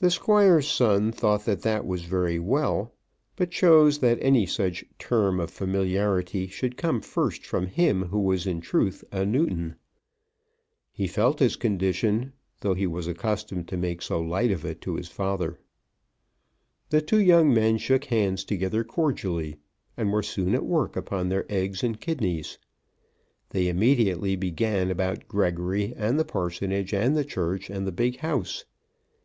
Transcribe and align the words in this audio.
The 0.00 0.10
Squire's 0.10 0.66
son 0.66 1.12
thought 1.12 1.44
that 1.44 1.62
that 1.62 1.86
was 1.86 2.02
very 2.02 2.40
well, 2.40 2.92
but 3.36 3.52
chose 3.52 4.00
that 4.00 4.18
any 4.20 4.44
such 4.44 4.84
term 4.98 5.38
of 5.38 5.52
familiarity 5.52 6.48
should 6.48 6.76
come 6.76 7.00
first 7.00 7.46
from 7.46 7.68
him 7.68 8.06
who 8.06 8.18
was 8.18 8.48
in 8.48 8.60
truth 8.60 9.04
a 9.12 9.24
Newton. 9.24 9.76
He 10.90 11.06
felt 11.06 11.38
his 11.38 11.54
condition, 11.54 12.32
though 12.60 12.74
he 12.74 12.88
was 12.88 13.06
accustomed 13.06 13.68
to 13.68 13.76
make 13.76 14.02
so 14.02 14.20
light 14.20 14.50
of 14.50 14.64
it 14.64 14.80
to 14.80 14.96
his 14.96 15.06
father. 15.06 15.60
The 16.90 17.00
two 17.00 17.20
young 17.20 17.54
men 17.54 17.78
shook 17.78 18.06
hands 18.06 18.42
together 18.44 18.82
cordially, 18.82 19.58
and 19.96 20.10
were 20.12 20.24
soon 20.24 20.56
at 20.56 20.66
work 20.66 20.96
upon 20.96 21.28
their 21.28 21.46
eggs 21.48 21.84
and 21.84 22.00
kidneys. 22.00 22.58
They 23.50 23.68
immediately 23.68 24.34
began 24.34 24.90
about 24.90 25.28
Gregory 25.28 25.94
and 25.96 26.18
the 26.18 26.24
parsonage 26.24 26.92
and 26.92 27.16
the 27.16 27.24
church, 27.24 27.70
and 27.70 27.86
the 27.86 27.92
big 27.92 28.16
house. 28.16 28.64